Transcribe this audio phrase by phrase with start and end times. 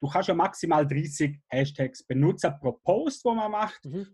[0.00, 3.84] du kannst ja maximal 30 Hashtags benutzen pro Post, wo man macht.
[3.84, 4.06] Mhm.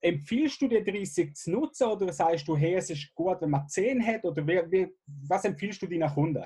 [0.00, 3.68] Empfiehlst du dir 30 zu nutzen oder sagst du, hey, es ist gut, wenn man
[3.68, 4.24] 10 hat?
[4.24, 4.96] Oder wie, wie,
[5.28, 6.44] was empfiehlst du deinen Kunden?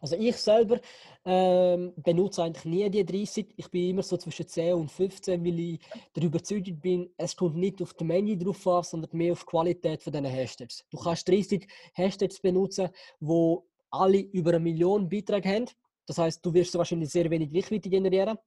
[0.00, 0.80] Also ich selber
[1.24, 3.54] ähm, benutze eigentlich nie die 30.
[3.56, 5.80] Ich bin immer so zwischen 10 und 15, weil ich
[6.12, 9.50] darüber überzeugt bin, es kommt nicht auf die Menge drauf an, sondern mehr auf die
[9.50, 10.84] Qualität von diesen Hashtags.
[10.90, 12.88] Du kannst 30 Hashtags benutzen,
[13.20, 15.66] wo alle über eine Million Beiträge haben.
[16.06, 18.38] Das heißt, du wirst wahrscheinlich sehr wenig Reichweite generieren.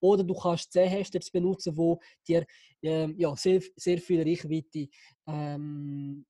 [0.00, 2.44] Oder du kannst 10 Hashtags benutzen, wo dir
[2.82, 4.88] ähm, ja, sehr, sehr viel Reichweite
[5.28, 6.26] ähm,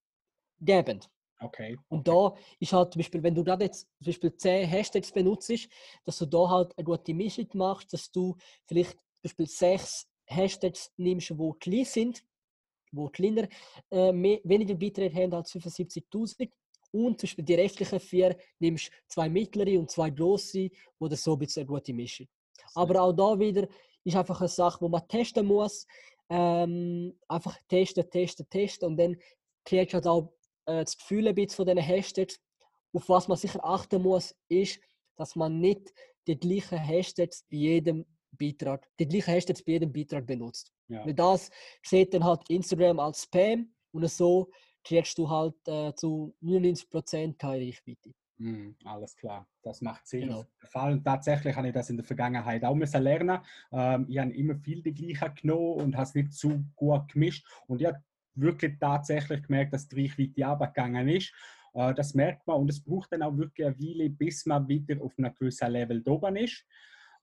[0.60, 1.00] geben.
[1.40, 1.78] Okay.
[1.88, 5.68] Und da ist halt zum Beispiel, wenn du gerade jetzt zum Beispiel 10 Hashtags benutzt,
[6.04, 10.92] dass du da halt eine gute Mischung machst, dass du vielleicht zum Beispiel 6 Hashtags
[10.96, 12.24] nimmst, die klein sind,
[12.92, 13.48] die kleiner,
[13.91, 16.50] äh, mehr, weniger Beiträge haben als 75.000
[16.92, 21.33] und zum Beispiel die restlichen vier nimmst zwei mittlere und zwei große, wo das so
[21.33, 22.28] ein bisschen eine gute Mischung.
[22.74, 23.66] Aber auch da wieder
[24.05, 25.86] ist einfach eine Sache, wo man testen muss.
[26.28, 29.16] Ähm, einfach testen, testen, testen und dann
[29.64, 30.33] kriegst du halt auch
[30.66, 32.41] äh, das Gefühl ein bisschen von diesen Hashtags.
[32.94, 34.78] Auf was man sicher achten muss, ist,
[35.16, 35.92] dass man nicht
[36.27, 40.72] die gleichen Hashtags bei jedem Beitrag, die gleichen Hashtags bei jedem Beitrag benutzt.
[40.88, 41.05] Ja.
[41.05, 41.50] Weil das
[41.83, 44.50] sieht dann halt Instagram als Spam und so
[44.84, 48.14] kriegst du halt äh, zu 99% keine Reichweite.
[48.38, 50.22] Mm, alles klar, das macht Sinn.
[50.28, 50.44] Genau.
[50.64, 50.92] Fall.
[50.92, 53.38] Und tatsächlich habe ich das in der Vergangenheit auch müssen lernen.
[53.70, 57.47] Ähm, ich habe immer viel die gleichen genommen und habe es nicht zu gut gemischt.
[57.66, 58.03] Und ich habe
[58.34, 61.33] wirklich tatsächlich gemerkt, dass die Reichweite abgegangen ist.
[61.75, 65.00] Äh, das merkt man und es braucht dann auch wirklich eine Weile, bis man wieder
[65.03, 66.64] auf einem gewissen Level oben ist.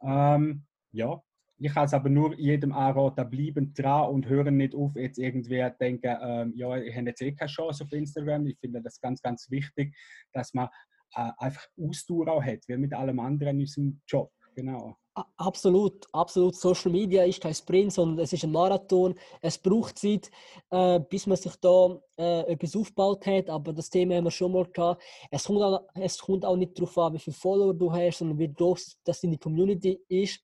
[0.01, 1.21] Ähm, ja,
[1.59, 5.65] ich kann es aber nur jedem anraten, bleiben dran und hören nicht auf, jetzt irgendwie
[5.79, 8.47] denken, ähm, ja, ich habe jetzt eh keine Chance auf Instagram.
[8.47, 9.95] Ich finde das ganz, ganz wichtig,
[10.31, 10.69] dass man
[11.15, 14.31] äh, einfach Ausdauer auch hat, wie mit allem anderen in unserem Job.
[14.55, 14.97] Genau.
[15.37, 16.55] Absolut, absolut.
[16.55, 19.15] Social Media ist kein Sprint, sondern es ist ein Marathon.
[19.41, 20.29] Es braucht Zeit,
[20.69, 23.49] äh, bis man sich da äh, etwas aufgebaut hat.
[23.49, 25.01] Aber das Thema haben wir schon mal gehabt.
[25.29, 28.39] Es kommt auch, es kommt auch nicht darauf an, wie viele Follower du hast, sondern
[28.39, 30.41] wie groß das in die Community ist.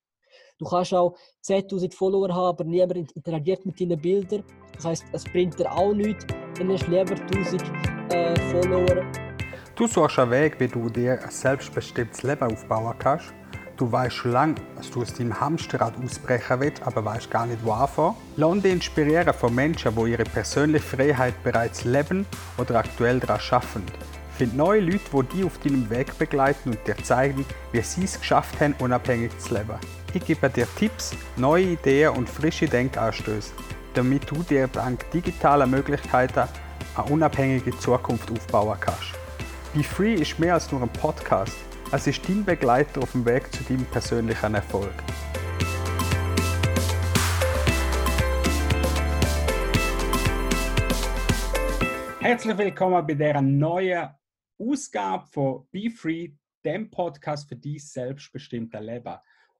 [0.57, 4.43] Du kannst auch 10.000 Follower haben, aber niemand interagiert mit deinen Bildern.
[4.75, 6.25] Das heißt, es bringt dir auch nichts.
[6.57, 7.63] Dann hast du lieber 1000
[8.11, 9.03] äh, Follower.
[9.75, 13.33] Du suchst einen Weg, wie du dir ein selbstbestimmtes Leben aufbauen kannst.
[13.75, 17.59] Du weißt schon lange, dass du aus deinem Hamsterrad ausbrechen willst, aber weißt gar nicht,
[17.65, 18.15] wo anfangen.
[18.37, 22.25] Lass dich inspirieren von Menschen, die ihre persönliche Freiheit bereits leben
[22.57, 23.83] oder aktuell daran arbeiten.
[24.37, 28.19] Find neue Leute, die dich auf deinem Weg begleiten und dir zeigen, wie sie es
[28.19, 29.79] geschafft haben, unabhängig zu leben.
[30.13, 33.53] Ich gebe dir Tipps, neue Ideen und frische Denkanstöße,
[33.93, 36.49] damit du dir dank digitaler Möglichkeiten
[36.97, 39.13] eine unabhängige Zukunft aufbauen kannst.
[39.73, 41.55] Be Free ist mehr als nur ein Podcast.
[41.93, 44.91] Es ist dein Begleiter auf dem Weg zu deinem persönlichen Erfolg.
[52.19, 54.09] Herzlich willkommen bei dieser neuen
[54.57, 56.29] Ausgabe von Be Free,
[56.63, 59.15] dem Podcast für dein selbstbestimmte Leben.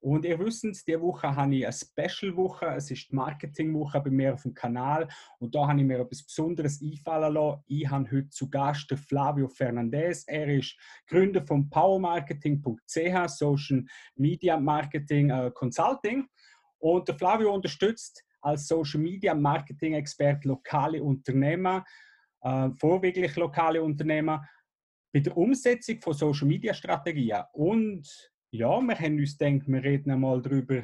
[0.05, 2.67] Und ihr wisst, diese Woche habe ich eine Special-Woche.
[2.75, 5.07] Es ist die Marketing-Woche bei mir auf dem Kanal.
[5.39, 7.63] Und da habe ich mir etwas Besonderes einfallen lassen.
[7.65, 10.23] Ich habe heute zu Gast Flavio Fernandez.
[10.27, 13.83] Er ist Gründer von powermarketing.ch, Social
[14.15, 16.27] Media Marketing äh, Consulting.
[16.77, 21.83] Und der Flavio unterstützt als Social Media Marketing Expert lokale Unternehmer,
[22.41, 24.47] äh, vorwiegend lokale Unternehmer,
[25.15, 27.41] bei der Umsetzung von Social Media Strategien.
[27.53, 28.05] Und
[28.51, 30.83] ja, wir haben uns gedacht, wir reden einmal darüber,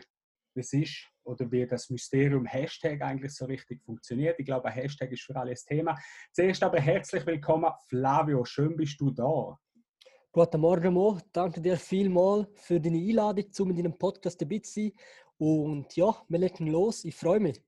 [0.56, 4.40] es ist oder wie das Mysterium Hashtag eigentlich so richtig funktioniert.
[4.40, 6.00] Ich glaube, ein Hashtag ist für alle ein Thema.
[6.32, 8.46] Zuerst aber herzlich willkommen, Flavio.
[8.46, 9.60] Schön bist du da.
[10.32, 11.20] Guten Morgen, Mo.
[11.34, 14.92] Danke dir vielmals für deine Einladung, zu mit deinem Podcast dabei zu sein.
[15.40, 17.04] Und ja, wir legen los.
[17.04, 17.62] Ich freue mich.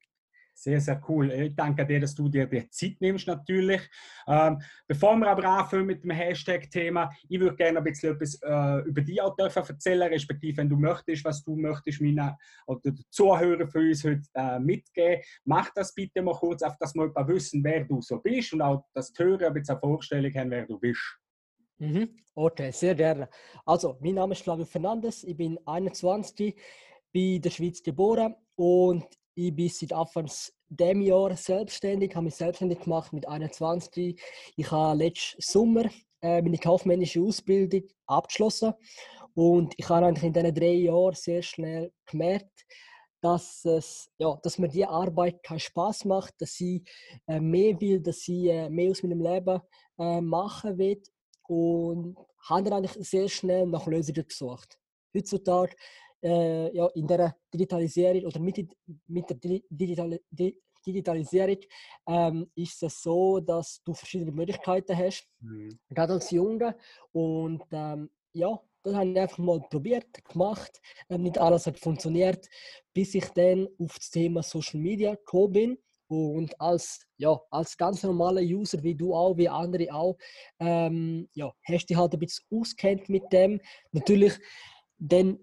[0.56, 1.32] Sehr, sehr cool.
[1.32, 3.82] Ich danke dir, dass du dir die Zeit nimmst, natürlich.
[4.28, 8.88] Ähm, bevor wir aber anfangen mit dem Hashtag-Thema, ich würde gerne ein bisschen etwas äh,
[8.88, 12.32] über dich auch dürfen erzählen, respektive, wenn du möchtest, was du möchtest, meinen
[12.68, 15.24] oder den Zuhörern für uns heute äh, mitgeben.
[15.44, 18.86] Mach das bitte mal kurz, auf dass wir wissen, wer du so bist und auch,
[18.94, 21.20] dass die Hörer ein bisschen eine Vorstellung haben, wer du bist.
[21.80, 22.10] Mhm.
[22.36, 23.28] Okay, sehr gerne.
[23.66, 26.56] Also, mein Name ist Flavio Fernandes, ich bin 21,
[27.12, 29.06] bin in der Schweiz geboren und
[29.36, 30.30] ich bin seit Anfang
[30.70, 34.20] diesem Jahr selbstständig, habe mich selbstständig gemacht mit 21.
[34.56, 35.86] Ich habe letzten Sommer
[36.22, 38.74] äh, meine kaufmännische Ausbildung abgeschlossen
[39.34, 42.66] und ich habe eigentlich in diesen drei Jahren sehr schnell gemerkt,
[43.22, 46.84] dass, es, ja, dass mir diese Arbeit keinen Spaß macht, dass ich
[47.28, 49.62] äh, mehr will, dass ich äh, mehr aus meinem Leben
[49.96, 51.04] machen will
[51.48, 52.18] und
[52.50, 54.80] habe dann eigentlich sehr schnell nach Lösungen gesucht.
[55.16, 55.76] heutzutage
[56.24, 58.68] äh, ja, in der Digitalisierung oder mit,
[59.08, 59.38] mit der
[59.70, 60.20] Digital
[60.86, 61.60] Digitalisierung
[62.08, 65.80] ähm, ist es so, dass du verschiedene Möglichkeiten hast, mhm.
[65.90, 66.76] gerade als Junge.
[67.12, 70.82] Und ähm, ja, das habe ich einfach mal probiert, gemacht.
[71.10, 72.48] Ähm, nicht alles hat funktioniert,
[72.94, 75.78] bis ich dann auf das Thema Social Media gekommen bin.
[76.08, 80.18] Und als, ja, als ganz normaler User, wie du auch, wie andere auch,
[80.60, 83.60] ähm, ja, hast du dich halt ein bisschen auskennt mit dem.
[83.94, 84.34] Natürlich,
[85.00, 85.40] dann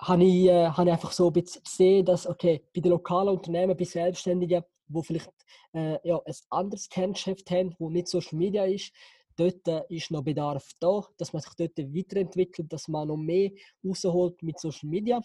[0.00, 3.30] habe ich, äh, habe ich einfach so ein bisschen gesehen, dass, okay, bei den lokalen
[3.30, 5.32] Unternehmen, bei Selbstständigen, wo vielleicht
[5.74, 8.92] äh, ja, ein anderes Kerngeschäft haben, wo nicht Social Media ist,
[9.36, 13.50] dort äh, ist noch Bedarf da, dass man sich dort weiterentwickelt, dass man noch mehr
[13.84, 15.20] rausholt mit Social Media.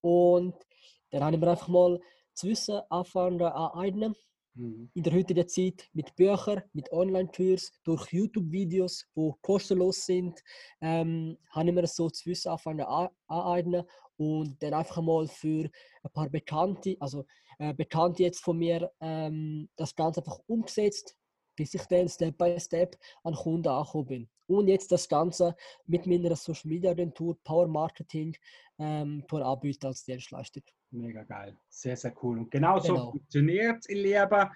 [0.00, 0.54] Und
[1.10, 2.00] dann habe ich mir einfach mal
[2.34, 4.14] das Wissen anfangen aneignen.
[4.54, 4.90] Mhm.
[4.94, 10.42] In der heutigen Zeit mit Büchern, mit Online-Tours, durch YouTube-Videos, die kostenlos sind,
[10.80, 12.86] ähm, habe ich mir so das Wissen anfangen
[13.26, 13.84] aneignen
[14.18, 15.70] und dann einfach mal für
[16.02, 17.24] ein paar Bekannte, also
[17.58, 21.16] äh, Bekannte jetzt von mir, ähm, das Ganze einfach umgesetzt,
[21.56, 24.28] bis ich dann Step by Step an Kunden angekommen bin.
[24.46, 25.54] Und jetzt das Ganze
[25.86, 28.34] mit meiner Social Media Agentur Power Marketing
[28.78, 30.60] ähm, für Anbieter als Dienstleister.
[30.90, 32.38] Mega geil, sehr, sehr cool.
[32.38, 32.96] Und genau, genau.
[32.96, 34.50] so funktioniert es in Leben.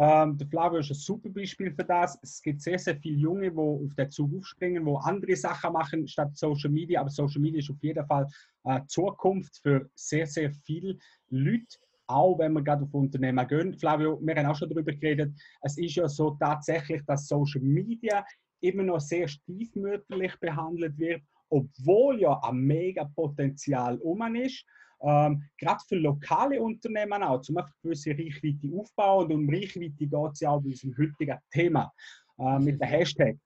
[0.00, 2.16] Ähm, der Flavio ist ein super Beispiel für das.
[2.22, 6.06] Es gibt sehr, sehr viele Junge, die auf den Zug aufspringen, die andere Sachen machen
[6.06, 7.00] statt Social Media.
[7.00, 8.28] Aber Social Media ist auf jeden Fall
[8.62, 10.98] äh, Zukunft für sehr, sehr viele
[11.30, 11.78] Leute.
[12.06, 13.74] Auch wenn wir gerade auf Unternehmen gehen.
[13.74, 15.32] Flavio, wir haben auch schon darüber geredet.
[15.62, 18.24] Es ist ja so tatsächlich, dass Social Media
[18.60, 24.64] immer noch sehr stiefmütterlich behandelt wird, obwohl ja ein mega Potenzial um ist
[25.00, 29.26] ähm, gerade für lokale Unternehmen auch, zum einfach gewisse Reichweite aufbauen.
[29.26, 31.92] Und um Reichweite geht es ja auch bei unserem heutigen Thema
[32.38, 33.36] äh, mit dem Hashtag.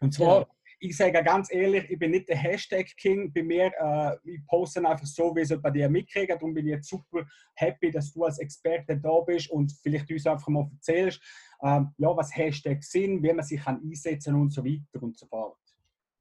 [0.00, 0.46] Und zwar, ja.
[0.80, 3.32] ich sage ganz ehrlich, ich bin nicht der Hashtag-King.
[3.32, 6.30] Bei mir, äh, ich poste einfach so, wie es bei dir mitkriegt.
[6.30, 10.26] Darum bin ich jetzt super happy, dass du als Experte da bist und vielleicht uns
[10.26, 11.20] einfach mal erzählst,
[11.62, 15.26] ähm, ja, was Hashtags sind, wie man sich kann einsetzen und so weiter und so
[15.26, 15.56] fort.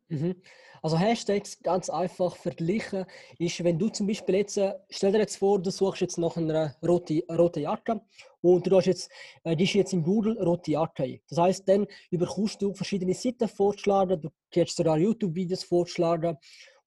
[0.10, 0.36] Mhm.
[0.84, 3.06] Also Hashtags ganz einfach vergleichen
[3.40, 6.38] ist, wenn du zum Beispiel jetzt, äh, stell dir jetzt vor, du suchst jetzt nach
[6.38, 8.02] einer roten rote Jacke
[8.42, 9.10] und du hast jetzt,
[9.44, 11.22] äh, ist jetzt in Google rote Jacke ein.
[11.28, 16.38] Das heißt, dann überkommst du verschiedene Seiten vorschlagen, du kannst sogar YouTube-Videos vorschlagen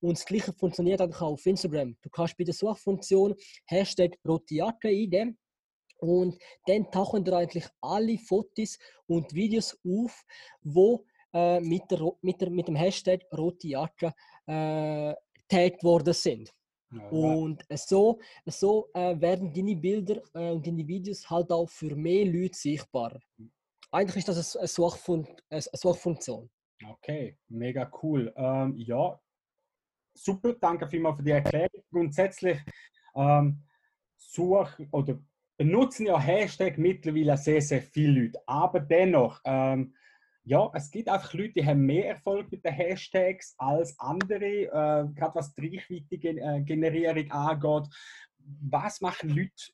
[0.00, 1.97] und das Gleiche funktioniert auch auf Instagram.
[2.00, 3.35] Du kannst bei der Suchfunktion
[3.67, 5.37] Hashtag rote Jacke eingeben
[5.99, 10.25] und dann tauchen dir eigentlich alle Fotos und Videos auf,
[10.62, 14.12] wo äh, mit, der, mit, der, mit dem Hashtag rote Jacke
[14.46, 15.14] äh,
[15.48, 16.52] getaggt worden sind.
[16.90, 21.94] Ja, und so, so äh, werden deine Bilder äh, und deine Videos halt auch für
[21.94, 23.20] mehr Leute sichtbar.
[23.90, 26.48] Eigentlich ist das eine, Suchfun eine Suchfunktion.
[26.86, 28.32] Okay, mega cool.
[28.36, 29.20] Ähm, ja,
[30.14, 31.82] super, danke vielmals für die Erklärung.
[31.90, 32.58] Grundsätzlich
[33.14, 33.62] ähm,
[34.16, 35.19] such oder
[35.58, 38.40] benutzen ja Hashtag mittlerweile sehr, sehr viele Leute.
[38.46, 39.94] Aber dennoch, ähm,
[40.49, 45.06] ja, es gibt einfach Leute, die haben mehr Erfolg mit den Hashtags als andere, äh,
[45.15, 47.95] gerade was die Reichweite-Generierung angeht.
[48.62, 49.73] Was machen Leute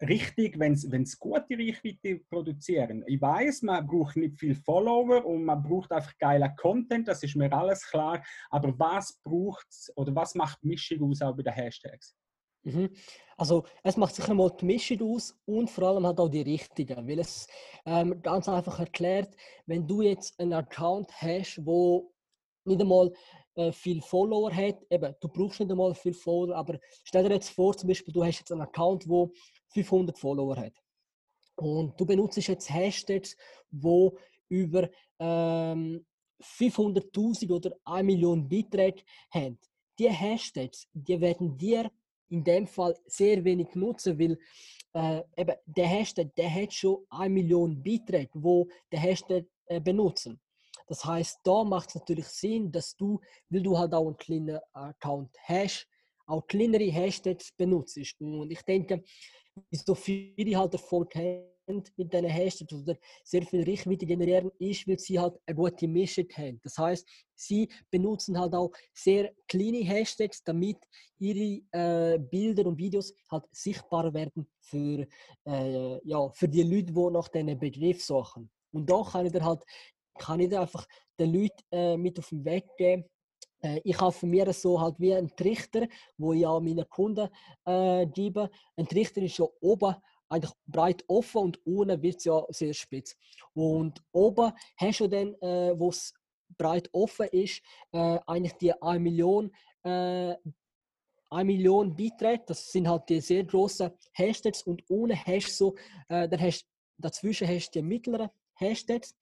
[0.00, 3.02] richtig, wenn sie gute Reichweite produzieren?
[3.08, 7.34] Ich weiß, man braucht nicht viel Follower und man braucht einfach geiler Content, das ist
[7.34, 8.22] mir alles klar.
[8.50, 9.66] Aber was braucht
[9.96, 12.16] oder was macht Mischung aus auch bei den Hashtags?
[12.64, 12.90] Mhm.
[13.36, 17.08] Also es macht sicher mal die Mischung aus und vor allem halt auch die richtigen,
[17.08, 17.48] weil es
[17.84, 19.34] ähm, ganz einfach erklärt,
[19.66, 22.12] wenn du jetzt einen Account hast, wo
[22.64, 23.12] nicht einmal
[23.56, 27.50] äh, viel Follower hat, eben, du brauchst nicht einmal viel Follower, aber stell dir jetzt
[27.50, 29.32] vor, zum Beispiel, du hast jetzt einen Account, wo
[29.74, 30.74] 500 Follower hat
[31.56, 33.36] und du benutzt jetzt Hashtags,
[33.70, 34.16] wo
[34.48, 34.88] über
[35.18, 36.04] ähm,
[36.42, 39.58] 500.000 oder 1 Million Beiträge haben.
[39.98, 41.90] Die Hashtags, die werden dir
[42.32, 44.38] in dem Fall sehr wenig nutzen, weil
[44.94, 50.40] äh, eben der Hashtag, der hat schon eine Million Beiträge, wo der Hashtag äh, benutzen.
[50.86, 54.58] Das heißt, da macht es natürlich Sinn, dass du, weil du halt auch einen kleinen
[54.72, 55.86] Account hast,
[56.26, 57.98] auch kleinere Hashtags benutzt.
[58.20, 59.02] Und ich denke,
[59.70, 64.98] so viele halt Erfolg haben, mit diesen Hashtags oder sehr viel Reichweite generieren, ist, weil
[64.98, 66.60] sie halt eine gute Mischung haben.
[66.62, 70.78] Das heißt, sie benutzen halt auch sehr kleine Hashtags, damit
[71.18, 75.06] ihre äh, Bilder und Videos halt sichtbar werden für,
[75.46, 78.50] äh, ja, für die Leute, die nach diesen Begriff suchen.
[78.72, 79.62] Und da kann ich dir halt
[80.18, 80.86] kann ich dir einfach
[81.18, 83.04] den Leuten äh, mit auf den Weg geben,
[83.62, 85.86] äh, ich habe von mir so halt wie ein Trichter,
[86.18, 87.28] wo ich auch meinen Kunden
[87.64, 88.50] äh, gebe.
[88.76, 89.94] Ein Trichter ist ja oben
[90.32, 93.16] eigentlich breit offen und unten wird es ja sehr spitz.
[93.54, 96.14] Und oben hast du dann, äh, wo es
[96.56, 97.62] breit offen ist,
[97.92, 99.52] äh, eigentlich die 1 Million
[99.84, 100.34] äh,
[101.32, 102.44] eine Million Beiträge.
[102.46, 105.74] Das sind halt die sehr grossen Hashtags und ohne hast so,
[106.08, 106.66] äh, dann hast
[106.98, 109.16] dazwischen hast du die mittleren Hashtags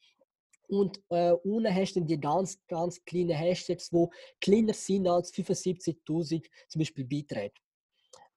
[0.69, 4.07] und äh, unten hast du die ganz, ganz kleinen Hashtags, die
[4.41, 7.55] kleiner sind als 75.000 zum Beispiel Beiträge.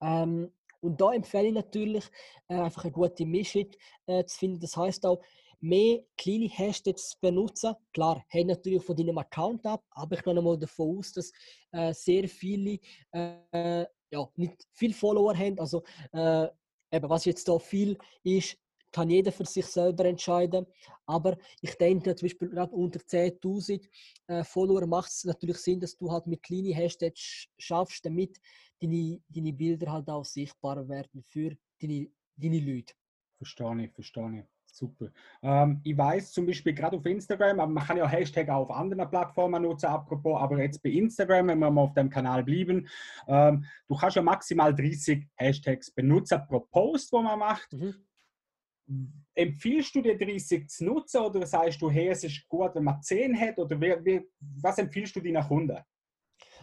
[0.01, 0.51] Ähm,
[0.83, 2.05] und da empfehle ich natürlich,
[2.47, 3.71] äh, einfach eine gute Mischung
[4.05, 4.59] äh, zu finden.
[4.59, 5.21] Das heißt auch,
[5.59, 7.73] mehr kleine Hashtags benutzen.
[7.93, 11.31] Klar, hängt natürlich von deinem Account ab, aber ich gehe mal davon aus, dass
[11.71, 12.79] äh, sehr viele
[13.11, 15.59] äh, ja, nicht viele Follower haben.
[15.59, 16.47] Also, äh,
[16.91, 18.57] eben, was jetzt da viel ist,
[18.91, 20.67] kann jeder für sich selber entscheiden.
[21.05, 23.81] Aber ich denke, zum Beispiel gerade unter 10.000
[24.27, 28.39] äh, Follower macht es natürlich Sinn, dass du halt mit kleinen Hashtags schaffst, damit
[28.83, 32.93] deine, deine Bilder halt auch sichtbar werden für deine, deine Leute.
[33.37, 34.45] Verstehe ich, verstehe ich.
[34.75, 35.11] Super.
[35.43, 38.71] Ähm, ich weiß zum Beispiel gerade auf Instagram, aber man kann ja Hashtag auch auf
[38.71, 42.87] anderen Plattformen nutzen, apropos, aber jetzt bei Instagram, wenn wir mal auf dem Kanal bleiben,
[43.27, 47.71] ähm, du kannst ja maximal 30 Hashtags benutzen pro Post, wo man macht.
[47.71, 49.13] Mhm.
[49.35, 52.99] Empfiehlst du dir 30 zu nutzen oder sagst du, hey, es ist gut, wenn man
[52.99, 53.59] 10 hat?
[53.59, 55.77] Oder wie, wie, was empfiehlst du deinen Kunden?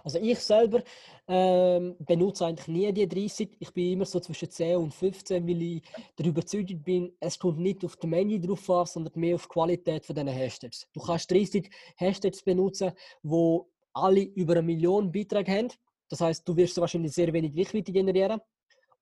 [0.04, 0.83] Also ich selber
[1.28, 3.57] ähm, benutze eigentlich nie die 30.
[3.59, 5.83] Ich bin immer so zwischen 10 und 15, weil ich
[6.16, 9.49] darüber überzeugt bin, es kommt nicht auf die Menge drauf an, sondern mehr auf die
[9.49, 10.87] Qualität von diesen Hashtags.
[10.92, 12.92] Du kannst 30 Hashtags benutzen,
[13.23, 15.69] wo alle über eine Million Beiträge haben.
[16.09, 18.40] Das heißt, du wirst wahrscheinlich sehr wenig Reichweite generieren.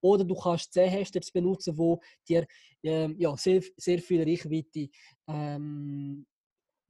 [0.00, 2.46] Oder du kannst 10 Hashtags benutzen, wo dir
[2.82, 4.88] ähm, ja, sehr, sehr viel Reichweite
[5.26, 6.26] ähm,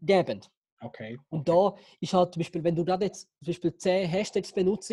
[0.01, 0.41] geben.
[0.81, 1.19] Okay.
[1.31, 4.93] Und da ist halt zum Beispiel, wenn du gerade jetzt zum Beispiel 10 Hashtags benutzt,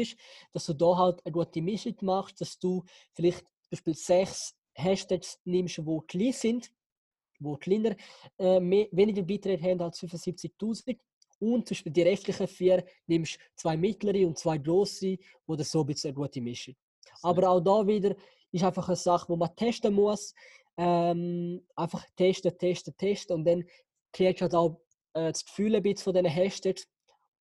[0.51, 5.39] dass du da halt eine gute Mischung machst, dass du vielleicht zum Beispiel 6 Hashtags
[5.45, 6.71] nimmst, die klein sind,
[7.39, 7.95] die kleiner,
[8.39, 10.97] äh, mehr, weniger Beiträge haben als 75.000
[11.39, 15.87] und zum Beispiel die restlichen vier nimmst zwei mittlere und zwei große, oder so ein
[15.87, 16.75] bisschen eine gute Mischung.
[17.21, 18.15] Aber auch da wieder
[18.51, 20.33] ist einfach eine Sache, wo man testen muss.
[20.77, 23.63] Ähm, einfach testen, testen, testen und dann
[24.11, 24.81] kriegst du halt auch
[25.15, 26.87] äh, das Gefühl ein bisschen von diesen Hashtags.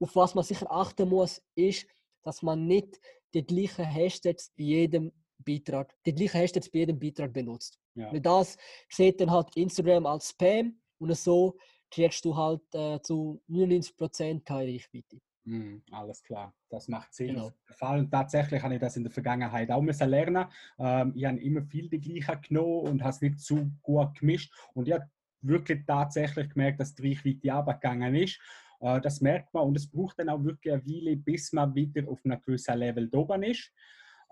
[0.01, 1.87] Auf was man sicher achten muss, ist,
[2.23, 3.01] dass man nicht
[3.35, 7.79] die gleichen Hashtags bei jedem Beitrag, die gleichen Hashtags bei jedem Beitrag benutzt.
[7.95, 8.13] Ja.
[8.13, 8.57] Weil das
[8.89, 11.57] sieht dann halt Instagram als Spam und so
[11.91, 15.21] kriegst du halt äh, zu 99% keine Reichweite.
[15.45, 17.35] Mm, alles klar, das macht Sinn.
[17.35, 17.53] Genau.
[17.67, 18.09] Fall.
[18.11, 20.47] Tatsächlich habe ich das in der Vergangenheit auch müssen lernen.
[20.79, 24.53] Ähm, ich habe immer viel die gleichen genommen und habe es nicht zu gut gemischt.
[24.73, 25.05] Und habe
[25.47, 28.41] wirklich tatsächlich gemerkt, dass die Reichweite abgegangen ist.
[28.81, 32.09] Äh, das merkt man und es braucht dann auch wirklich eine Weile, bis man wieder
[32.09, 33.73] auf einem gewissen Level oben ist.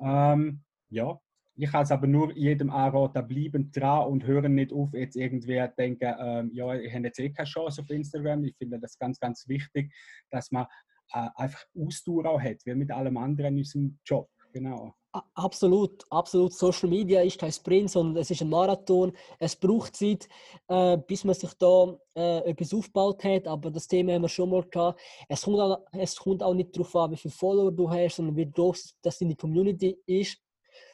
[0.01, 1.19] Ähm, ja,
[1.55, 5.63] ich kann es aber nur jedem anraten, bleiben dran und hören nicht auf, jetzt irgendwie
[5.77, 8.45] denken, ähm, ja, ich habe jetzt eh keine Chance auf Instagram.
[8.45, 9.93] Ich finde das ganz, ganz wichtig,
[10.31, 10.67] dass man
[11.13, 14.29] äh, einfach Ausdauer auch hat, wie mit allem anderen in unserem Job.
[14.53, 14.95] Genau.
[15.35, 16.55] Absolut, absolut.
[16.55, 19.13] Social Media ist kein Sprint, sondern es ist ein Marathon.
[19.39, 20.27] Es braucht Zeit,
[20.69, 23.47] äh, bis man sich da äh, etwas aufgebaut hat.
[23.47, 24.99] Aber das Thema haben wir schon mal gehabt.
[25.29, 28.37] Es kommt auch, es kommt auch nicht darauf an, wie viele Follower du hast, sondern
[28.37, 30.39] wie groß das in die Community ist.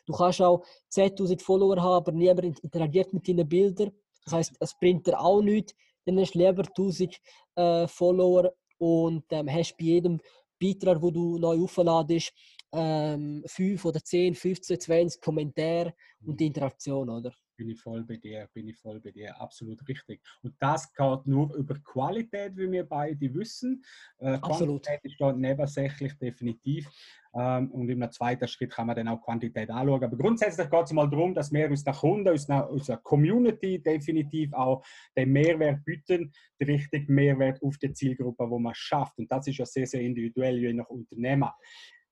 [0.07, 3.93] Du kannst auch 10.000 Follower haben, aber niemand interagiert mit deinen Bildern.
[4.25, 5.75] Das heißt, es bringt dir auch nichts.
[6.07, 7.21] Dann hast du lieber 1000
[7.55, 10.21] äh, Follower und ähm, hast bei jedem
[10.61, 12.33] Beitrag, wo du neu aufladest,
[12.73, 15.95] ähm, 5 oder 10, 15, 20 Kommentare
[16.25, 16.49] und die mhm.
[16.49, 17.33] Interaktion, oder?
[17.57, 20.21] Bin ich voll bei dir, bin ich voll bei dir, absolut richtig.
[20.43, 23.83] Und das geht nur über Qualität, wie wir beide wissen.
[24.19, 24.85] Äh, absolut.
[24.85, 26.89] Quantität ist dort nebensächlich, definitiv.
[27.35, 30.05] Ähm, und im zweiten Schritt kann man dann auch Quantität anschauen.
[30.05, 34.85] Aber grundsätzlich geht es mal darum, dass wir unseren Kunden, unserer, unserer Community definitiv auch
[35.17, 39.19] den Mehrwert bieten, den richtigen Mehrwert auf die Zielgruppe, wo man schafft.
[39.19, 41.57] Und das ist ja sehr, sehr individuell, je nach Unternehmer.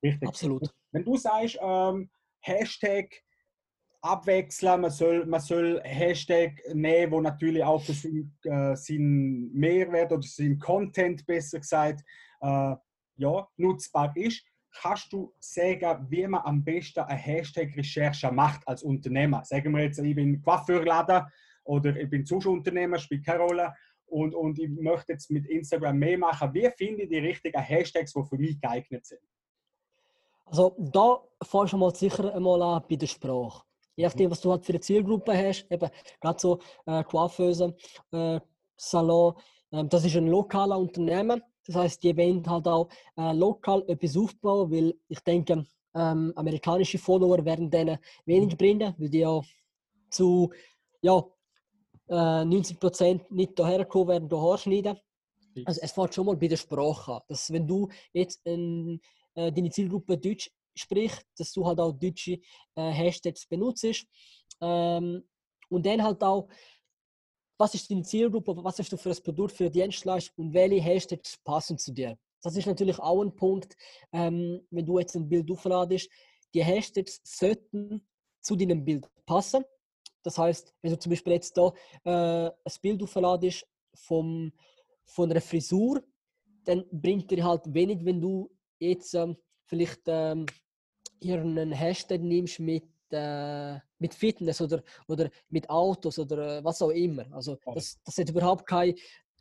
[0.02, 0.28] Richtig.
[0.28, 0.74] Absolut.
[0.92, 2.10] Wenn du sagst, ähm,
[2.40, 3.22] Hashtag
[4.00, 10.12] abwechseln, man soll, man soll Hashtag nehmen, wo natürlich auch für seinen, äh, seinen Mehrwert
[10.12, 12.04] oder seinen Content, besser gesagt,
[12.40, 12.76] äh,
[13.16, 14.44] ja, nutzbar ist.
[14.70, 19.42] Kannst du sagen, wie man am besten eine Hashtag-Recherche macht als Unternehmer?
[19.44, 21.24] Sagen wir jetzt, ich bin Coiffeurladen
[21.64, 23.74] oder ich bin Zuschusunternehmer, spielt keine Rolle
[24.04, 26.52] und, und ich möchte jetzt mit Instagram mehr machen.
[26.52, 29.20] Wie finde ich die richtigen Hashtags, die für mich geeignet sind?
[30.46, 33.62] Also da fährst du mal sicher einmal an bei der Sprache.
[33.96, 37.74] Je nachdem, was du halt für eine Zielgruppe hast, eben gerade so äh, Coiffeuse,
[38.12, 38.40] äh,
[38.76, 39.34] Salon,
[39.72, 41.42] äh, das ist ein lokaler Unternehmen.
[41.66, 46.98] Das heißt, die wollen halt auch äh, lokal etwas aufbauen, weil ich denke, ähm, amerikanische
[46.98, 49.40] Follower werden denen wenig bringen, weil die ja
[50.10, 50.50] zu
[51.00, 51.24] ja,
[52.08, 54.98] äh, 90% nicht hierher kommen werden, hierher schneiden.
[55.64, 57.22] Also es fängt schon mal bei der Sprache an.
[57.28, 59.00] Dass wenn du jetzt ein
[59.36, 62.38] äh, deine Zielgruppe Deutsch sprich, dass du halt auch deutsche
[62.74, 64.06] äh, Hashtags benutzt.
[64.60, 65.24] Ähm,
[65.68, 66.48] und dann halt auch,
[67.58, 70.80] was ist deine Zielgruppe, was hast du für ein Produkt, für eine Dienstleistung und welche
[70.80, 72.18] Hashtags passen zu dir.
[72.42, 73.76] Das ist natürlich auch ein Punkt,
[74.12, 76.08] ähm, wenn du jetzt ein Bild aufladest,
[76.54, 78.06] die Hashtags sollten
[78.40, 79.64] zu deinem Bild passen.
[80.22, 81.72] Das heißt, wenn du zum Beispiel jetzt hier
[82.04, 84.52] äh, ein Bild aufladest vom,
[85.04, 86.04] von einer Frisur,
[86.64, 90.46] dann bringt dir halt wenig, wenn du jetzt ähm, vielleicht ähm,
[91.22, 96.90] einen Hashtag nimmst mit, äh, mit Fitness oder, oder mit Autos oder äh, was auch
[96.90, 97.26] immer.
[97.32, 98.94] Also das, das hat überhaupt kein,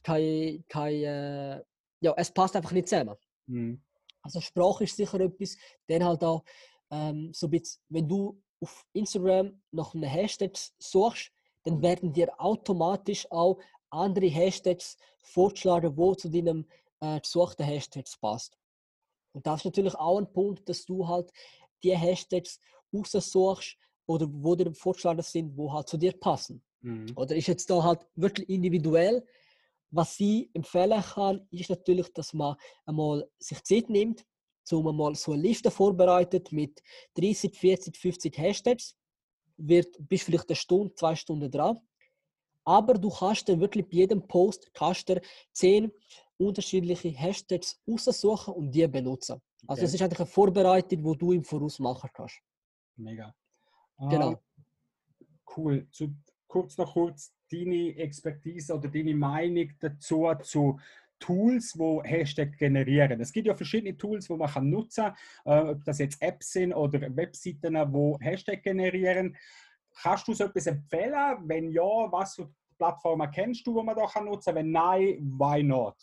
[0.04, 1.62] kein, kein äh,
[2.00, 3.16] ja, es passt einfach nicht zusammen.
[3.48, 3.82] Mhm.
[4.22, 6.44] Also Sprache ist sicher etwas, dann halt auch
[6.92, 11.32] ähm, so ein bisschen, wenn du auf Instagram nach einem Hashtag suchst,
[11.64, 16.66] dann werden dir automatisch auch andere Hashtags vorgeschlagen, wo zu deinem
[17.02, 18.58] äh, gesuchten Hashtags passt.
[19.36, 21.30] Und das ist natürlich auch ein Punkt, dass du halt
[21.84, 22.58] die Hashtags
[22.94, 23.78] raussuchst
[24.08, 26.64] oder wo dir vorgeschlagen sind, wo halt zu dir passen.
[26.82, 27.08] Mhm.
[27.18, 29.26] Oder ist jetzt da halt wirklich individuell.
[29.92, 34.26] Was ich empfehlen kann, ist natürlich, dass man einmal sich Zeit nimmt,
[34.72, 36.82] um einmal so eine Liste vorbereitet mit
[37.16, 38.96] 30, 40, 50 Hashtags.
[39.58, 41.80] Wird, bist vielleicht eine Stunde, zwei Stunden dran.
[42.64, 45.92] Aber du kannst dann wirklich bei jedem Post kannst dir 10
[46.38, 49.42] unterschiedliche Hashtags aussuchen und die benutzen.
[49.68, 49.86] Also okay.
[49.86, 52.40] es ist eigentlich eine Vorbereitung, die du im Voraus machen kannst.
[52.96, 53.34] Mega.
[53.98, 54.32] Genau.
[54.32, 54.38] Uh,
[55.56, 55.88] cool.
[55.92, 56.16] Zu,
[56.48, 60.80] kurz noch kurz deine Expertise oder deine Meinung dazu zu
[61.20, 63.22] Tools, wo Hashtag generieren.
[63.22, 65.14] Es gibt ja verschiedene Tools, wo man kann nutzen
[65.46, 69.36] kann, äh, ob das jetzt Apps sind oder Webseiten, wo Hashtag generieren.
[69.94, 71.38] Kannst du so etwas empfehlen?
[71.44, 74.54] Wenn ja, was für Plattformen kennst du, wo man da kann nutzen?
[74.56, 75.96] Wenn nein, why not?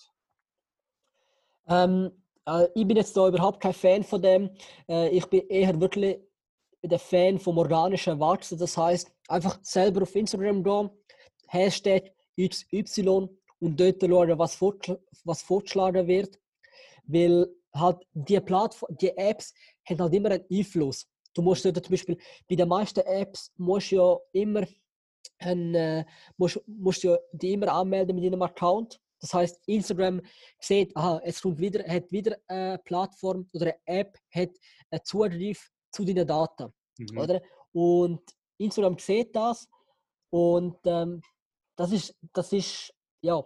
[1.68, 2.10] Ähm,
[2.46, 4.50] äh, ich bin jetzt da überhaupt kein Fan von dem.
[4.88, 6.18] Äh, ich bin eher wirklich
[6.82, 8.58] der Fan vom organischen Wachsen.
[8.58, 10.90] Das heißt, einfach selber auf Instagram gehen,
[11.48, 13.28] Hashtag XY
[13.60, 14.60] und dort schauen, was,
[15.24, 16.38] was vorgeschlagen wird.
[17.04, 18.40] Weil halt die
[19.00, 19.54] die Apps
[19.88, 21.06] haben halt immer einen Einfluss.
[21.34, 24.66] Du musst dort zum Beispiel, bei den meisten Apps musst ja immer
[25.38, 26.04] ein, äh,
[26.36, 29.00] musst, musst du die immer anmelden mit deinem Account.
[29.22, 30.20] Das heißt, Instagram
[30.58, 34.50] sieht, aha, es kommt wieder, hat wieder eine Plattform oder eine App hat
[34.90, 36.72] einen Zugriff zu deinen Daten.
[36.98, 37.18] Mhm.
[37.18, 37.40] Oder?
[37.72, 38.20] Und
[38.58, 39.68] Instagram sieht das
[40.30, 41.22] und ähm,
[41.76, 43.42] das ist, das ist, ja,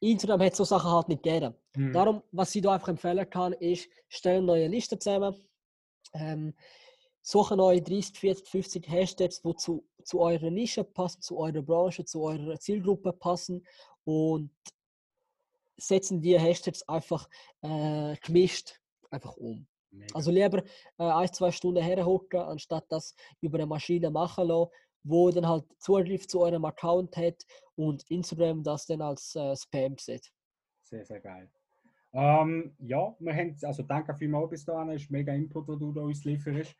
[0.00, 1.54] Instagram hat so Sachen halt nicht gerne.
[1.76, 1.92] Mhm.
[1.92, 5.36] Darum, was ich da einfach empfehlen kann, ist, stellen neue Listen zusammen,
[6.14, 6.54] ähm,
[7.20, 12.04] suchen neue 30, 40, 50 Hashtags, die zu, zu eurer Nische passen, zu eurer Branche,
[12.06, 13.64] zu eurer Zielgruppe passen
[14.04, 14.50] und
[15.76, 17.28] setzen die Hashtags einfach
[17.62, 18.80] äh, gemischt
[19.10, 19.66] einfach um.
[19.90, 20.14] Mega.
[20.14, 20.62] Also lieber
[20.98, 24.70] äh, ein, zwei Stunden herhocken, anstatt das über eine Maschine machen lassen,
[25.04, 27.44] wo dann halt Zugriff zu eurem Account hat
[27.76, 30.32] und Instagram das dann als äh, Spam sieht.
[30.80, 31.50] Sehr, sehr geil.
[32.14, 36.02] Ähm, ja, wir haben, also danke vielmals bis dahin, ist mega Input, den du da
[36.02, 36.74] uns lieferst.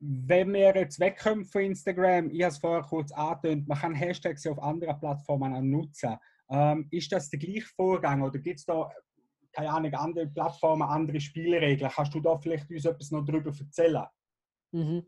[0.00, 4.46] Wenn wir jetzt wegkommen von Instagram, ich habe es vorher kurz angetönt, man kann Hashtags
[4.48, 6.16] auf anderen Plattformen auch nutzen.
[6.52, 8.90] Ähm, ist das der gleiche Vorgang oder gibt es da,
[9.52, 11.90] keine Ahnung, andere Plattformen, andere Spielregeln?
[11.90, 14.04] Kannst du da vielleicht uns etwas noch darüber erzählen?
[14.72, 15.06] Mhm.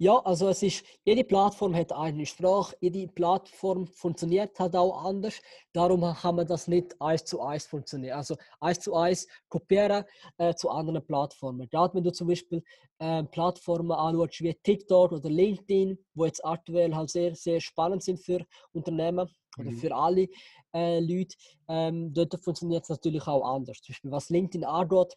[0.00, 5.40] Ja, also es ist, jede Plattform hat eine Sprache, jede Plattform funktioniert halt auch anders.
[5.72, 8.16] Darum kann man das nicht eins zu eins funktionieren.
[8.16, 10.04] Also eins zu eins kopieren
[10.36, 11.68] äh, zu anderen Plattformen.
[11.68, 12.62] Gerade wenn du zum Beispiel
[13.00, 18.20] äh, Plattformen anschaust wie TikTok oder LinkedIn, wo jetzt aktuell halt sehr, sehr spannend sind
[18.20, 19.66] für Unternehmen mhm.
[19.66, 20.28] oder für alle
[20.74, 21.34] äh, Leute,
[21.66, 23.80] ähm, dort funktioniert es natürlich auch anders.
[23.80, 25.16] Zum Beispiel was LinkedIn angeht,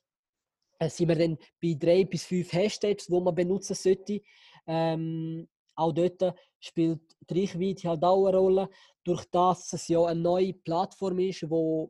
[0.82, 4.22] äh, sind wir dann bei drei bis fünf Hashtags, die man benutzen sollte.
[4.68, 8.70] Ähm, auch dort spielt die Reichweite halt auch eine Rolle,
[9.04, 11.88] durch das es ja eine neue Plattform ist, die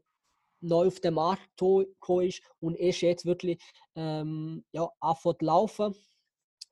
[0.61, 3.61] neu auf dem Markt gekommen ist und erst jetzt wirklich
[3.95, 5.95] ähm, ja, anfängt zu laufen,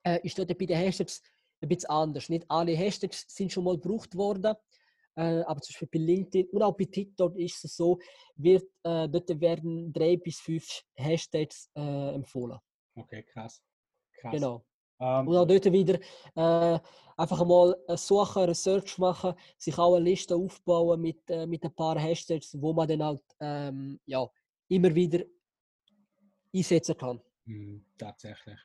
[0.04, 1.22] äh, ist dort bei den Hashtags
[1.62, 2.30] ein bisschen anders.
[2.30, 4.56] Nicht alle Hashtags sind schon mal gebraucht worden,
[5.16, 8.00] äh, aber zum Beispiel bei LinkedIn und auch bei TikTok ist es so,
[8.36, 12.60] wird, äh, dort werden drei bis fünf Hashtags äh, empfohlen.
[12.96, 13.62] Okay, krass.
[14.14, 14.34] krass.
[14.34, 14.64] Genau.
[15.00, 16.00] Ähm, und auch dort wieder
[16.36, 16.80] äh,
[17.18, 22.00] einfach mal suchen, Research machen, sich auch eine Liste aufbauen mit, äh, mit ein paar
[22.00, 24.28] Hashtags, wo man dann halt ähm, ja,
[24.68, 25.24] immer wieder
[26.54, 27.22] einsetzen kann.
[27.46, 28.60] Mm, tatsächlich.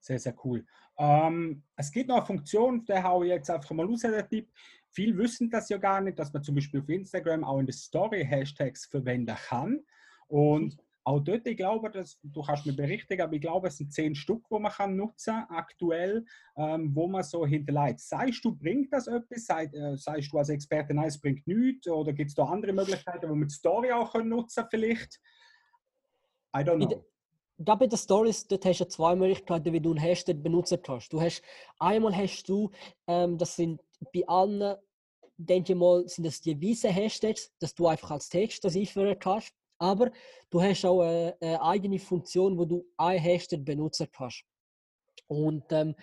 [0.00, 0.64] Sehr, sehr cool.
[0.98, 4.50] Ähm, es gibt noch eine Funktion, der haue ich jetzt einfach mal raus, der Tipp.
[4.90, 7.74] Viele wissen das ja gar nicht, dass man zum Beispiel auf Instagram auch in der
[7.74, 9.80] Story Hashtags verwenden kann.
[10.28, 13.92] Und auch dort, ich glaube, dass, du kannst mir berichtigen, aber ich glaube, es sind
[13.92, 16.24] zehn Stück, die man kann nutzen aktuell,
[16.56, 18.00] ähm, wo man so hinterlegt.
[18.00, 19.44] Sagst du, bringt das etwas?
[19.44, 21.86] Sei, äh, sagst du als Experte, nein, es bringt nichts?
[21.88, 25.20] Oder gibt es da andere Möglichkeiten, wo man die Story auch können nutzen vielleicht?
[26.56, 27.04] I don't know.
[27.56, 31.12] Da bei den Stories, dort hast du zwei Möglichkeiten, wie du einen Hashtag benutzen kannst.
[31.12, 31.42] Du hast,
[31.78, 32.70] einmal hast du,
[33.06, 33.80] ähm, das sind
[34.12, 34.76] bei allen,
[35.36, 39.18] denke ich mal, sind das die weißen Hashtags, dass du einfach als Text das einführen
[39.18, 39.52] kannst.
[39.84, 40.10] Aber
[40.48, 44.44] du hast auch eine, eine eigene Funktion, wo du ein Hashtag benutzen kannst.
[45.26, 45.94] Und ähm,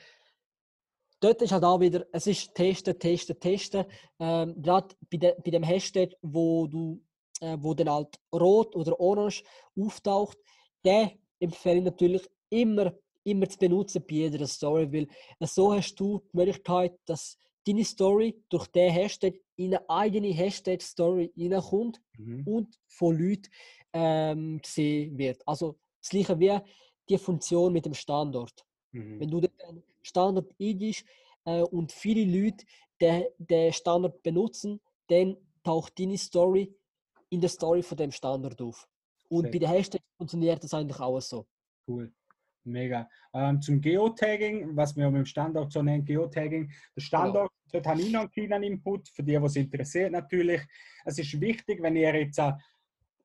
[1.20, 3.86] dort ist halt auch wieder, es ist testen, testen, testen.
[4.20, 7.02] Ähm, Gerade bei, de, bei dem Hashtag, wo du,
[7.40, 9.44] äh, wo dann halt rot oder orange
[9.76, 10.38] auftaucht,
[10.86, 15.08] der empfehle ich natürlich immer, immer zu benutzen bei jeder Story, weil
[15.48, 21.32] so hast du die Möglichkeit, dass deine Story durch den Hashtag in eine eigene Hashtag-Story
[21.38, 22.48] reinkommt mhm.
[22.48, 23.50] und von Leuten
[23.94, 25.42] ähm, gesehen wird.
[25.48, 26.58] Also das gleiche wie
[27.10, 28.66] die Funktion mit dem Standort.
[28.92, 29.20] Mhm.
[29.20, 31.06] Wenn du den Standort eingibst
[31.46, 32.66] äh, und viele Leute
[33.00, 36.74] den, den Standort benutzen, dann taucht deine Story
[37.30, 38.88] in der Story von dem Standort auf.
[39.30, 39.52] Und Sehr.
[39.52, 41.46] bei den Hashtags funktioniert das eigentlich auch so.
[41.88, 42.12] Cool.
[42.64, 43.10] Mega.
[43.34, 46.72] Ähm, zum Geotagging, was wir mit dem Standort so nennen, Geotagging.
[46.96, 47.72] Der Standort, genau.
[47.72, 50.62] dort habe ich noch einen kleinen Input, für die, was interessiert natürlich.
[51.06, 52.40] Es ist wichtig, wenn ihr jetzt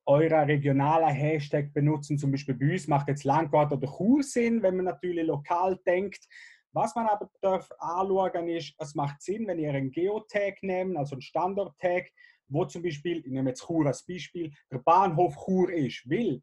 [0.05, 4.77] eurer regionalen Hashtag benutzen, zum Beispiel bei uns macht jetzt Landgard oder Chur Sinn, wenn
[4.77, 6.25] man natürlich lokal denkt.
[6.71, 11.15] Was man aber darf anschauen ist, es macht Sinn, wenn ihr einen Geotag nehmt, also
[11.15, 12.09] einen Standort-Tag,
[12.47, 16.41] wo zum Beispiel, ich nehme jetzt Chur als Beispiel, der Bahnhof Chur ist, weil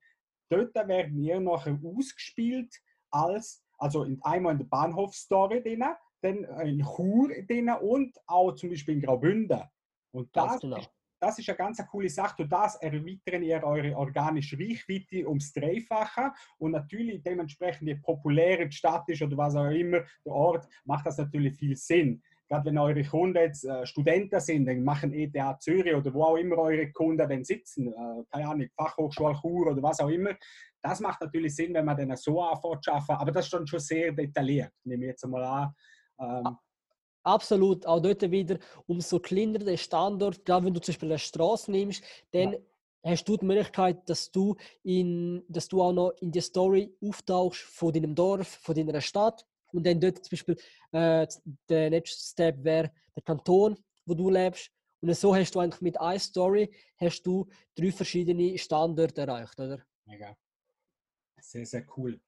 [0.50, 2.74] dort werden wir nachher ausgespielt
[3.14, 5.84] als, also in, einmal in der Bahnhofstory drin,
[6.22, 9.62] dann in Chur drin und auch zum Beispiel in Graubünden.
[10.12, 10.80] Und das, genau.
[11.20, 12.42] das ist eine ganz coole Sache.
[12.42, 16.32] Und das erweitern ihr eure organische Reichweite ums Dreifache.
[16.58, 21.06] Und natürlich dementsprechend, je populärer die Stadt ist oder was auch immer, der Ort, macht
[21.06, 25.34] das natürlich viel Sinn gerade wenn eure Kunden jetzt äh, Studenten sind, dann machen ETH
[25.60, 29.82] Zürich oder wo auch immer eure Kunden dann sitzen, äh, keine Ahnung, Fachhochschule Chur oder
[29.82, 30.30] was auch immer.
[30.84, 33.66] Das macht natürlich Sinn, wenn man dann so anfängt zu arbeiten, aber das ist dann
[33.66, 35.74] schon sehr detailliert, nehme ich jetzt mal an.
[36.20, 36.58] Ähm,
[37.22, 41.70] Absolut, auch dort wieder, umso kleiner der Standort, gerade wenn du zum Beispiel eine Straße
[41.70, 42.58] nimmst, dann ja.
[43.02, 47.62] hast du die Möglichkeit, dass du, in, dass du auch noch in die Story auftauchst
[47.62, 50.56] von deinem Dorf, von deiner Stadt und dann dort zum Beispiel
[50.92, 51.26] äh,
[51.66, 54.70] der nächste Step wäre der Kanton, wo du lebst.
[55.00, 59.78] Und so hast du eigentlich mit einer Story hast du drei verschiedene Standorte erreicht, oder?
[60.04, 60.36] Mega.
[61.44, 62.20] Sehr, sehr cool.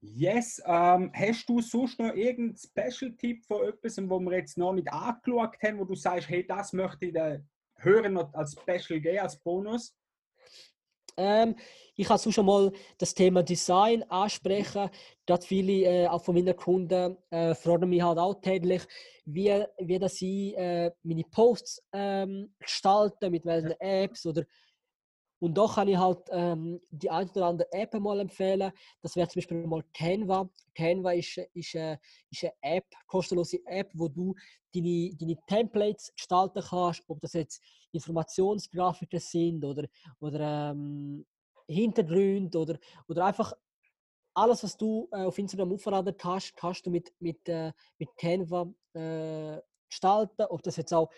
[0.00, 4.92] Yes, ähm, hast du sonst noch irgendeinen Special-Tipp von etwas, wo wir jetzt noch nicht
[4.92, 9.38] angeschaut haben, wo du sagst, hey, das möchte ich den Hörern als Special geben, als
[9.40, 9.96] Bonus?
[11.16, 11.56] Ähm,
[11.96, 14.88] ich kann schon mal das Thema Design ansprechen.
[15.26, 15.72] Gerade viele
[16.04, 18.86] äh, auch von meinen Kunden äh, fragen mich halt auch täglich,
[19.24, 24.44] wie, wie das sie äh, meine Posts ähm, gestalten, mit welchen Apps oder
[25.40, 28.72] und da kann ich halt ähm, die ein oder andere App mal empfehlen.
[29.02, 30.48] Das wäre zum Beispiel mal Canva.
[30.74, 31.96] Canva ist, ist, äh,
[32.30, 34.34] ist eine App, kostenlose App, wo du
[34.74, 39.86] deine, deine Templates gestalten kannst, ob das jetzt Informationsgrafiken sind oder,
[40.20, 41.24] oder ähm,
[41.68, 43.52] Hintergründe oder, oder einfach
[44.34, 48.72] alles, was du äh, auf Instagram aufladen kannst, kannst du mit, mit, äh, mit Canva
[48.94, 50.46] äh, gestalten.
[50.48, 51.10] Ob das jetzt auch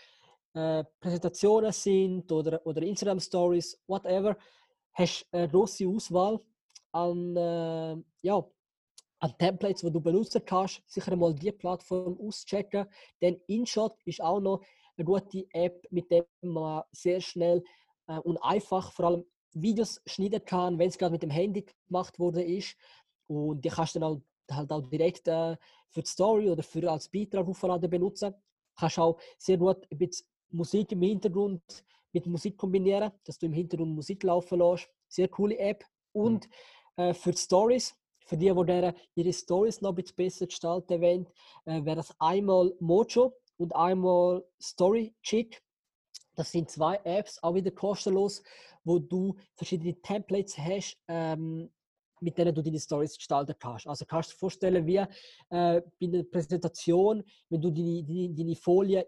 [0.55, 4.37] äh, Präsentationen sind oder, oder Instagram Stories, whatever,
[4.93, 6.41] hast eine große Auswahl
[6.93, 8.45] an, äh, ja,
[9.21, 10.83] an Templates, die du benutzen kannst.
[10.87, 12.87] Sicher mal die Plattform auschecken.
[13.21, 14.63] Denn InShot ist auch noch
[14.97, 17.63] eine gute App, mit der man sehr schnell
[18.07, 22.19] äh, und einfach vor allem Videos schneiden kann, wenn es gerade mit dem Handy gemacht
[22.19, 22.77] wurde ist.
[23.27, 25.57] Und die kannst du dann halt, halt auch direkt äh,
[25.89, 28.35] für die Story oder für als Beitrag aufladen benutzen.
[28.77, 31.63] Kannst auch sehr gut ein bisschen Musik im Hintergrund
[32.13, 34.89] mit Musik kombinieren, dass du im Hintergrund Musik laufen lässt.
[35.09, 35.85] Sehr coole App.
[36.13, 36.49] Und
[36.97, 37.03] mhm.
[37.05, 37.95] äh, für Stories,
[38.27, 41.27] für die, die ihre Stories noch ein bisschen besser gestalten wollen,
[41.67, 45.63] äh, wäre das einmal Mojo und einmal Story Chick.
[46.37, 48.43] Das sind zwei Apps, auch wieder kostenlos,
[48.85, 51.71] wo du verschiedene Templates hast, ähm,
[52.21, 53.87] mit denen du deine Stories gestalten kannst.
[53.87, 55.07] Also kannst du dir vorstellen, wie äh,
[55.49, 59.07] bei einer Präsentation, wenn du deine, deine, deine Folie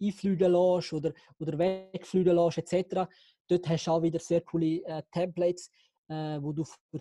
[0.00, 3.08] einfliegen lässt oder, oder wegfliegen lässt, etc.
[3.48, 5.70] Dort hast du auch wieder sehr coole äh, Templates,
[6.08, 7.00] äh, wo du für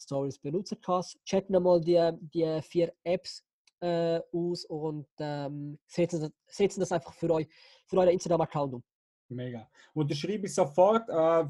[0.00, 1.18] Stories benutzen kannst.
[1.24, 3.44] Check nochmal die, die vier Apps
[3.80, 6.32] äh, aus und ähm, setzen,
[6.78, 7.48] das einfach für, euch,
[7.86, 8.84] für euren Instagram-Account um.
[9.30, 9.68] Mega.
[9.92, 11.44] Und schreibe ich sofort, äh,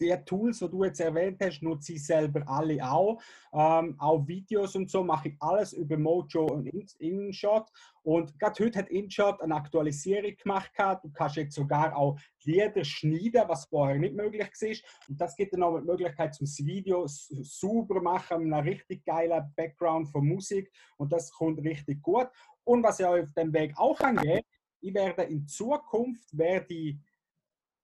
[0.00, 3.20] die Tools, die du jetzt erwähnt hast, nutze ich selber alle auch.
[3.52, 6.66] Ähm, auch Videos und so mache ich alles über Mojo und
[6.98, 7.66] InShot.
[8.02, 10.70] Und gerade heute hat InShot eine Aktualisierung gemacht.
[11.02, 15.08] Du kannst jetzt sogar auch Lieder schneiden, was vorher nicht möglich war.
[15.08, 19.52] Und das gibt dann auch die Möglichkeit, zum Video sauber machen, mit einem richtig geilen
[19.56, 20.70] Background von Musik.
[20.96, 22.28] Und das kommt richtig gut.
[22.64, 24.42] Und was ich auf dem Weg auch angehe,
[24.80, 26.96] ich werde in Zukunft werde ich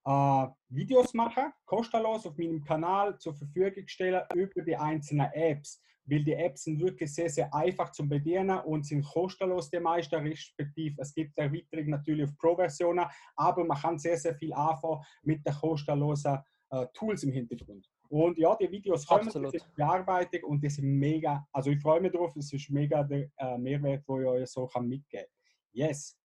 [0.05, 5.81] äh, Videos machen, kostenlos auf meinem Kanal zur Verfügung stellen über die einzelnen Apps.
[6.07, 10.17] Weil die Apps sind wirklich sehr, sehr einfach zu bedienen und sind kostenlos die meisten,
[10.17, 15.47] respektive es gibt Erweiterungen natürlich auf Pro-Versionen, aber man kann sehr, sehr viel anfangen mit
[15.47, 16.39] den kostenlosen
[16.71, 17.89] äh, Tools im Hintergrund.
[18.11, 19.55] Und ja, die Videos kommen, Absolut.
[19.55, 23.03] die sind Bearbeitung und die sind mega, also ich freue mich drauf, es ist mega
[23.03, 25.31] der äh, Mehrwert, den ich euch so kann mitgeben kann.
[25.73, 26.17] Yes.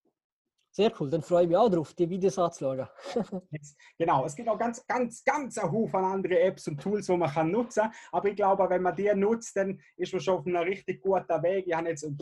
[0.79, 2.87] Sehr cool, dann freue ich mich auch drauf, die Videos anzuschauen.
[3.97, 7.29] Genau, es gibt auch ganz, ganz, ganz einen Haufen andere Apps und Tools, die man
[7.29, 7.91] kann nutzen kann.
[8.13, 11.43] Aber ich glaube, wenn man die nutzt, dann ist man schon auf einem richtig guten
[11.43, 11.67] Weg.
[11.67, 12.17] Ich habe jetzt ein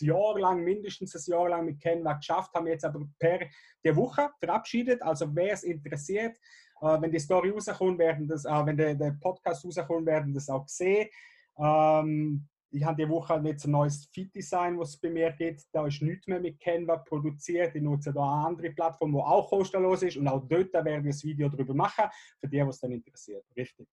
[0.00, 3.40] Jahr lang, mindestens ein Jahr lang mit Canva geschafft, habe mich jetzt aber per
[3.82, 5.00] die Woche verabschiedet.
[5.00, 6.36] Also wer es interessiert,
[6.82, 10.50] äh, wenn die Story rauskommt, werden das, äh, wenn der, der Podcast rauskommt, werden das
[10.50, 11.08] auch sehen.
[11.56, 15.62] Ähm, ich habe die Woche jetzt ein neues Fit-Design, was es bei mir gibt.
[15.72, 17.74] Da ist nichts mehr mit Canva produziert.
[17.74, 20.16] Ich nutze da eine andere Plattform, die auch kostenlos ist.
[20.16, 22.06] Und auch dort werden wir ein Video darüber machen,
[22.40, 23.44] für die, was dann interessiert.
[23.56, 23.86] Richtig.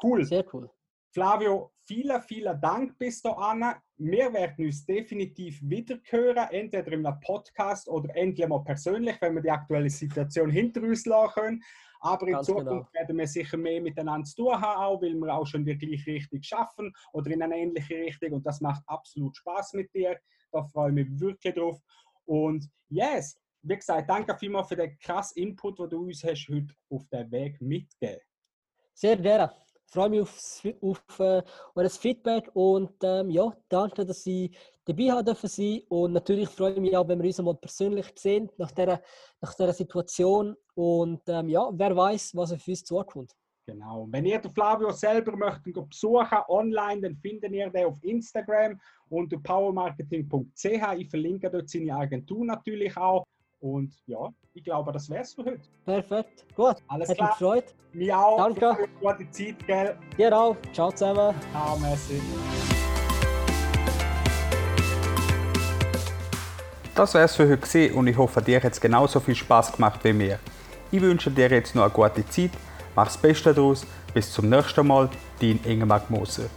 [0.00, 0.24] Cool.
[0.24, 0.70] Sehr cool.
[1.12, 3.64] Flavio, vielen, vielen Dank bis dahin.
[3.96, 9.34] Wir werden uns definitiv wieder hören, entweder in einem Podcast oder endlich mal persönlich, wenn
[9.36, 11.62] wir die aktuelle Situation hinter uns lassen können.
[12.04, 12.92] Aber in Ganz Zukunft genau.
[12.92, 16.12] werden wir sicher mehr miteinander zu tun haben, auch, weil wir auch schon die gleiche
[16.12, 18.34] Richtung schaffen oder in eine ähnliche Richtung.
[18.34, 20.20] Und das macht absolut Spaß mit dir.
[20.52, 21.80] Da freue ich mich wirklich drauf.
[22.26, 26.74] Und yes, wie gesagt, danke vielmals für den krassen Input, den du uns hast heute
[26.90, 28.20] auf den Weg mitgegeben
[28.92, 29.50] Sehr gerne.
[29.94, 31.40] Freue mich aufs, auf äh,
[31.76, 34.50] euer Feedback und ähm, ja, danke, dass Sie
[34.84, 35.82] dabei haben dürfen sein.
[35.88, 39.00] Und natürlich freue ich mich auch, wenn wir uns mal persönlich sehen nach dieser,
[39.40, 40.56] nach dieser Situation.
[40.74, 43.36] Und ähm, ja, wer weiß, was auf uns zukommt.
[43.66, 44.08] Genau.
[44.10, 49.38] Wenn ihr den Flavio selber möchtet besuchen online, dann findet ihr den auf Instagram unter
[49.38, 50.98] powermarketing.ch.
[50.98, 53.24] Ich verlinke dort seine Agentur natürlich auch.
[53.64, 55.62] Und ja, ich glaube, das wäre es für heute.
[55.86, 56.44] Perfekt.
[56.54, 56.76] Gut.
[56.86, 57.30] Alles Hat mich klar.
[57.30, 57.74] gefreut.
[57.94, 58.36] Mir auch.
[58.36, 58.88] Danke.
[59.00, 59.96] Gute Zeit, gell?
[60.18, 60.54] Dir auch.
[60.74, 61.34] Ciao zusammen.
[61.50, 62.20] Ciao, merci.
[66.94, 70.00] Das wär's für heute gewesen und ich hoffe, dir hat es genauso viel Spaß gemacht
[70.04, 70.38] wie mir.
[70.92, 72.50] Ich wünsche dir jetzt noch eine gute Zeit,
[72.94, 75.08] mach's Beste daraus, bis zum nächsten Mal,
[75.40, 76.50] dein Ingemar Moser.